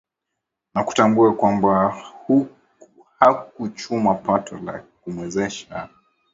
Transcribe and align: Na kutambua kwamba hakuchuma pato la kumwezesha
Na 0.73 0.83
kutambua 0.83 1.33
kwamba 1.35 2.03
hakuchuma 3.19 4.13
pato 4.15 4.57
la 4.57 4.83
kumwezesha 5.03 5.89